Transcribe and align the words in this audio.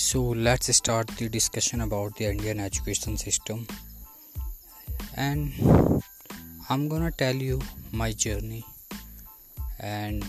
So 0.00 0.20
let's 0.46 0.74
start 0.74 1.08
the 1.18 1.28
discussion 1.28 1.82
about 1.82 2.16
the 2.16 2.24
Indian 2.24 2.58
education 2.58 3.18
system. 3.18 3.66
And 5.14 5.52
I'm 6.70 6.88
gonna 6.88 7.10
tell 7.10 7.36
you 7.36 7.60
my 7.92 8.12
journey 8.12 8.64
and 9.78 10.24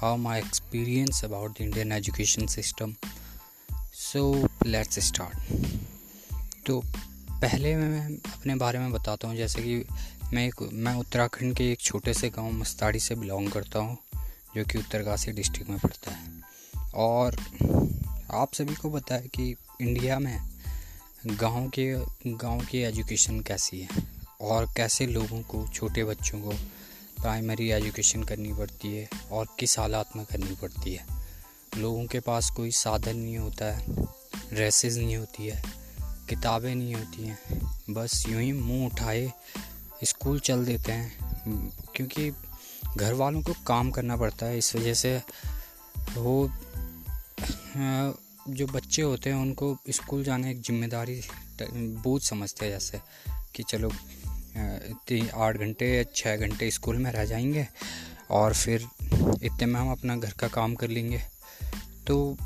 how 0.00 0.16
my 0.16 0.38
experience 0.38 1.22
about 1.22 1.54
the 1.54 1.64
Indian 1.64 1.92
education 1.92 2.48
system. 2.48 2.96
So 3.92 4.48
let's 4.64 5.00
start. 5.04 5.36
तो 6.66 6.80
पहले 7.42 7.76
मैं 7.76 8.06
अपने 8.32 8.54
बारे 8.54 8.78
में 8.78 8.92
बताता 8.92 9.28
हूँ 9.28 9.36
जैसे 9.36 9.62
कि 9.62 9.84
मैं 10.32 10.46
एक 10.46 10.68
मैं 10.72 10.94
उत्तराखंड 10.94 11.54
के 11.56 11.70
एक 11.72 11.80
छोटे 11.80 12.14
से 12.14 12.30
गाँव 12.30 12.50
मस्ताड़ी 12.52 13.00
से 13.00 13.14
बिलोंग 13.14 13.50
करता 13.50 13.78
हूँ 13.78 13.98
जो 14.56 14.64
कि 14.64 14.78
उत्तरकाशी 14.78 15.32
डिस्ट्रिक्ट 15.32 15.70
में 15.70 15.78
पड़ता 15.78 16.10
है 16.10 16.42
और 16.94 17.36
आप 18.34 18.54
सभी 18.54 18.74
को 18.74 18.90
पता 18.90 19.14
है 19.14 19.22
कि 19.22 19.56
इंडिया 19.80 20.18
में 20.18 20.38
गाँव 21.26 21.68
के, 21.68 21.94
गाँव 22.36 22.60
की 22.60 22.78
एजुकेशन 22.78 23.40
कैसी 23.40 23.80
है? 23.80 23.88
और 24.40 24.66
कैसे 24.76 25.06
लोगों 25.06 25.42
को, 25.42 25.66
छोटे 25.68 26.04
बच्चों 26.04 26.40
को 26.40 26.50
प्राइमरी 27.22 27.70
एजुकेशन 27.70 28.22
करनी 28.22 28.52
पड़ती 28.54 28.96
है 28.96 29.08
और 29.32 29.46
किस 29.58 29.78
हालात 29.78 30.16
में 30.16 30.24
करनी 30.26 30.54
पड़ती 30.54 30.94
है? 30.94 31.06
लोगों 31.76 32.06
के 32.06 32.20
पास 32.20 32.50
कोई 32.50 32.70
साधन 32.70 33.16
नहीं 33.16 33.38
होता 33.38 33.72
है 33.74 33.86
ड्रेसेस 34.52 34.96
नहीं 34.96 35.16
होती 35.16 35.46
है, 35.46 35.62
किताबें 36.28 36.74
नहीं 36.74 36.94
होती 36.94 37.26
हैं, 37.26 37.38
बस 37.90 38.24
यूँ 38.28 38.42
ही 38.42 38.52
मुँह 38.52 38.86
उठाए 38.86 39.32
स्कूल 40.04 40.40
चल 40.40 40.64
देते 40.64 40.92
हैं। 40.92 41.70
क्योंकि 41.94 42.32
घर 42.96 43.12
वालों 43.12 43.42
को 43.42 43.54
काम 43.66 43.90
करना 43.90 44.16
पड़ता 44.16 44.46
है, 44.46 44.58
इस 44.58 44.76
वजह 44.76 44.94
से 44.94 45.22
वो 46.14 46.50
जो 48.54 48.66
बच्चे 48.66 49.02
होते 49.02 49.30
हैं, 49.30 49.36
उनको 49.36 49.76
स्कूल 49.90 50.22
जाने 50.24 50.50
एक 50.50 50.60
ज़िम्मेदारी 50.62 51.20
बोझ 52.02 52.22
समझते 52.22 52.64
हैं 52.66 52.72
जैसे 52.72 53.00
कि 53.54 53.62
चलो 53.62 53.90
तीन 55.08 55.28
आठ 55.34 55.56
घंटे 55.56 55.96
या 55.96 56.02
छः 56.14 56.36
घंटे 56.36 56.70
स्कूल 56.70 56.96
में 56.96 57.10
रह 57.12 57.24
जाएँगे 57.24 57.66
और 58.30 58.54
फिर 58.54 58.86
इतने 59.42 59.66
में 59.66 59.80
हम 59.80 59.90
अपना 59.92 60.16
घर 60.16 60.32
का 60.32 60.48
काम 60.48 60.74
कर 60.74 60.88
लेंगे। 60.88 61.22
तो 62.06 62.36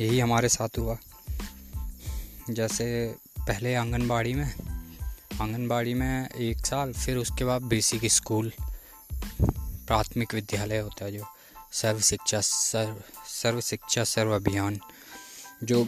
यही 0.00 0.18
हमारे 0.20 0.48
साथ 0.48 0.78
हुआ। 0.78 0.96
जैसे 2.50 3.14
पहले 3.38 3.74
आंगनबाड़ी 3.74 4.34
में 4.34 4.52
आंगनबाड़ी 5.40 5.94
में 5.94 6.28
एक 6.28 6.66
साल, 6.66 6.92
फिर 6.92 7.16
उसके 7.16 7.44
बाद 7.44 7.62
बेसिक 7.62 8.04
स्कूल, 8.04 8.52
प्राथमिक 9.42 10.34
विद्यालय 10.34 10.78
होता 10.78 11.04
है 11.04 11.12
जो, 11.12 11.24
सर्व 11.72 12.00
शिक्षा, 12.00 12.40
सर्व 12.40 13.02
सर्व 13.28 13.60
शिक्षा, 13.60 14.04
सर्व 14.04 14.34
अभियान। 14.34 14.78
जो 15.64 15.84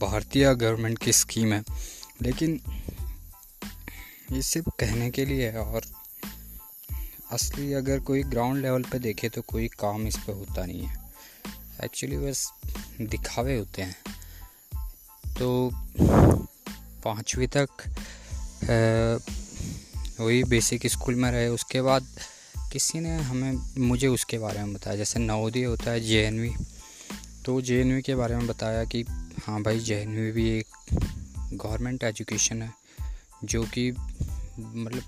भारतीय 0.00 0.54
गवर्नमेंट 0.54 0.98
की 0.98 1.12
स्कीम 1.12 1.52
है। 1.52 1.64
लेकिन 2.22 2.60
ये 4.32 4.42
सिर्फ़ 4.42 4.68
कहने 4.80 5.10
के 5.10 5.24
लिए 5.24 5.50
है 5.50 5.58
और 5.58 5.82
असली 7.32 7.72
अगर 7.72 8.00
कोई 8.00 8.22
ग्राउंड 8.22 8.62
लेवल 8.62 8.82
पे 8.82 8.98
देखे 8.98 9.28
तो 9.28 9.42
कोई 9.42 9.68
काम 9.68 10.06
इस 10.06 10.16
पर 10.16 10.32
होता 10.32 10.64
नहीं 10.66 10.82
है। 10.82 10.98
एक्चुअली 11.84 12.16
बस 12.16 12.52
दिखावे 13.00 13.58
होते 13.58 13.82
हैं। 13.82 13.96
तो 15.38 15.70
पाँचवीं 17.04 17.46
तक 17.46 17.68
वही 20.20 20.44
बेसिक 20.44 20.86
स्कूल 20.86 21.14
में 21.14 21.30
रहे। 21.30 21.48
उसके 21.48 21.82
बाद 21.82 22.06
किसी 22.72 23.00
ने 23.00 23.16
हमें, 23.16 23.52
मुझे 23.78 24.06
उसके 24.06 24.38
बारे 24.38 24.58
में 24.58 24.72
बताया। 24.74 24.96
जैसे 24.96 25.20
नवोदय 25.20 25.64
होता 25.64 25.90
है 25.90 26.00
जे 26.00 26.30
तो 27.44 27.60
जे 27.60 28.02
के 28.06 28.14
बारे 28.14 28.36
में 28.36 28.46
बताया 28.46 28.84
कि 28.84 29.02
हाँ 29.44 29.62
भाई 29.62 29.78
जे 29.78 30.04
भी 30.32 30.48
एक 30.50 30.66
गवर्नमेंट 31.52 32.04
एजुकेशन 32.04 32.62
है, 32.62 32.72
जो 33.44 33.62
कि 33.64 33.90
मतलब 34.60 35.02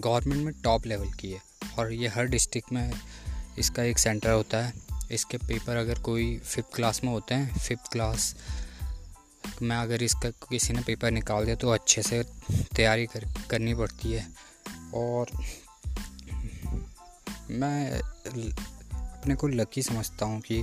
गवर्नमेंट 0.00 0.44
में 0.44 0.54
टॉप 0.64 0.86
लेवल 0.86 1.10
की 1.12 1.30
है, 1.30 1.40
और 1.78 1.92
ये 1.92 2.08
हर 2.08 2.26
डिस्ट्रिक्ट 2.26 2.72
में 2.72 2.92
इसका 3.58 3.82
एक 3.82 3.98
सेंटर 3.98 4.30
होता 4.30 4.58
है। 4.58 4.72
इसके 5.12 5.36
पेपर 5.38 5.76
अगर 5.76 5.98
कोई 5.98 6.38
फिफ्थ 6.38 6.74
क्लास 6.74 7.00
में 7.04 7.10
होते 7.10 7.34
हैं, 7.34 7.58
फिफ्थ 7.58 7.92
क्लास 7.92 8.34
में 9.62 9.76
अगर 9.76 10.02
इसका 10.02 10.30
किसी 10.30 10.72
ने 10.72 10.82
पेपर 10.82 11.10
निकाल 11.10 11.44
दिया 11.44 11.56
तो 11.56 11.70
अच्छे 11.70 12.02
से 12.02 12.22
तैयारी 12.76 13.06
कर, 13.06 13.28
करनी 13.50 13.74
पड़ती 13.74 14.12
है। 14.12 14.28
और 14.94 15.26
मैं 17.50 17.90
अपने 17.90 19.34
को 19.34 19.48
लकी 19.48 19.82
समझता 19.82 20.26
हूँ 20.26 20.40
कि 20.40 20.62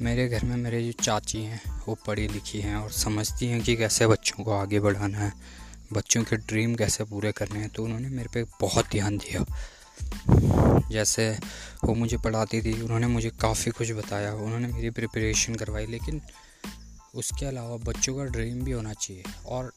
मेरे 0.00 0.28
घर 0.28 0.44
में 0.44 0.56
मेरे 0.56 0.82
जो 0.84 0.92
चाची 0.92 1.38
हैं, 1.38 1.60
वो 1.88 1.94
पढ़ी 2.06 2.26
लिखी 2.28 2.60
हैं 2.60 2.76
और 2.76 2.90
समझती 2.90 3.46
हैं 3.46 3.60
कि 3.62 3.76
कैसे 3.76 4.06
बच्चों 4.06 4.44
को 4.44 4.52
आगे 4.52 4.80
बढ़ाना 4.80 5.18
है, 5.18 5.32
बच्चों 5.92 6.22
के 6.24 6.36
ड्रीम 6.36 6.74
कैसे 6.74 7.04
पूरे 7.04 7.32
करने 7.32 7.58
हैं 7.58 7.68
तो 7.68 7.84
उन्होंने 7.84 8.08
मेरे 8.08 8.28
पे 8.34 8.44
बहुत 8.60 8.86
ध्यान 8.90 9.18
दिया। 9.18 9.44
जैसे 10.90 11.28
वो 11.84 11.94
मुझे 11.94 12.16
पढ़ाती 12.16 12.60
थी, 12.62 12.72
उन्होंने 12.82 13.06
मुझे 13.06 13.30
काफ़ी 13.30 13.70
कुछ 13.70 13.92
बताया, 13.92 14.32
उन्होंने 14.34 14.68
मेरी 14.68 14.90
प्रिपरेशन 14.90 15.54
करवाई, 15.54 15.86
लेकिन 15.86 16.20
उसके 17.14 17.46
अलावा 17.46 17.76
बच्चों 17.76 18.16
का 18.16 18.24
ड्रीम 18.24 18.62
भी 18.64 18.72
होना 18.72 18.92
चाहिए। 18.92 19.22
और 19.46 19.72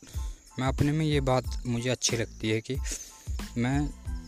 मैं 0.59 0.67
अपने 0.67 0.91
में 0.91 1.05
ये 1.05 1.21
बात 1.21 1.63
मुझे 1.65 1.89
अच्छी 1.89 2.17
लगती 2.17 2.49
है 2.49 2.61
कि 2.61 2.77
मैं, 3.57 3.79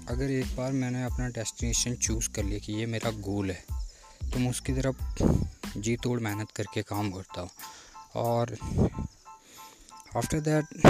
अगर 0.10 0.32
एक 0.32 0.56
बार 0.56 0.72
मैंने 0.72 1.04
अपना 1.04 1.28
डेस्टिनेशन 1.30 1.96
चूज़ 1.96 2.30
कर 2.30 2.44
लिया 2.44 2.60
कि 2.60 2.74
ये 2.74 2.86
मेरा 2.86 3.12
गोल 3.12 3.52
है 3.52 3.64
तो 4.32 4.40
मैं 4.40 4.50
उसकी 4.50 4.74
तरफ़ 4.74 5.24
जी 5.78 5.96
तोड़ 6.04 6.20
मेहनत 6.20 6.52
करके 6.56 6.82
काम 6.84 7.12
करता 7.12 7.42
हूँ। 7.42 7.50
और 8.16 8.58
after 10.18 10.40
that 10.40 10.86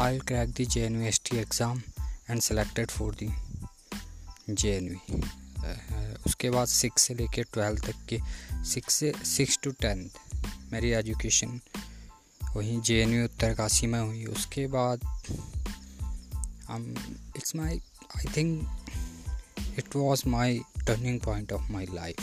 I 0.00 0.18
crack 0.28 0.50
the 0.56 0.64
J 0.66 0.84
N 0.84 1.02
S 1.06 1.20
T 1.24 1.36
exam 1.38 1.82
and 2.30 2.40
selected 2.40 2.90
for 2.90 3.14
the 3.14 3.28
J 4.50 4.70
N 4.76 4.88
उसके 6.26 6.50
बाद 6.50 6.66
सिक्स 6.68 7.02
से 7.02 7.14
लेकर 7.14 7.42
ट्वेल्थ 7.52 7.84
तक 7.86 8.06
के 8.08 8.18
सिक्स 8.70 8.94
से 8.94 9.12
सिक्स 9.26 9.58
टू 9.62 9.70
टेंथ 9.80 10.08
मेरी 10.72 10.90
एजुकेशन 11.00 11.60
वहीं 12.54 12.80
जे 12.80 13.00
एन 13.02 13.14
यू 13.14 13.24
उत्तरकाशी 13.24 13.86
में 13.86 14.00
हुई। 14.00 14.24
उसके 14.26 14.66
बाद 14.76 15.00
it's 17.36 17.54
my 17.56 17.80
I 18.16 18.32
think 18.36 18.48
it 19.78 19.96
was 19.96 20.28
my 20.28 20.60
turning 20.86 21.20
point 21.20 21.52
of 21.52 21.72
my 21.72 21.86
life 21.94 22.16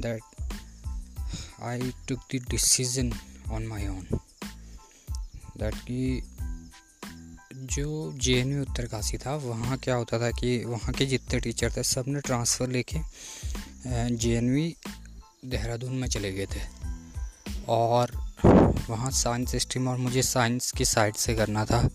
that 0.00 0.20
i 1.62 1.78
took 1.80 2.20
the 2.34 2.38
decision 2.50 3.12
on 3.52 3.66
my 3.72 3.80
own. 3.88 4.04
That 5.60 5.74
कि 5.74 6.22
जो 7.54 8.12
जे 8.16 8.40
एन 8.40 8.52
यू 8.52 8.62
उत्तरकाशी 8.62 9.18
था, 9.18 9.36
वहाँ 9.36 9.78
क्या 9.78 9.94
होता 9.94 10.18
था 10.18 10.30
कि 10.30 10.64
वहाँ 10.64 10.92
के 10.92 11.06
जितने 11.06 11.40
टीचर 11.40 11.72
थे 11.76 11.82
सबने 11.82 12.20
ट्रांसफ़र 12.20 12.68
लेके 12.68 12.98
जे 14.16 14.36
एन 14.36 14.74
देहरादून 15.44 15.92
में 15.92 16.08
चले 16.08 16.32
गए 16.32 16.46
थे। 16.46 16.82
और 17.68 18.32
वहाँ 18.90 19.10
साइंस 19.10 19.56
स्ट्रीम 19.56 19.88
और 19.88 19.96
मुझे 19.96 20.22
साइंस 20.22 20.72
की 20.72 20.84
साइड 20.84 21.14
से 21.14 21.34
करना 21.34 21.64
था। 21.64 21.88